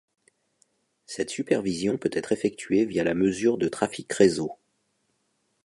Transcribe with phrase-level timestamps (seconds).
[1.05, 4.57] Cette supervision peut être effectuée via la mesure de trafic réseau.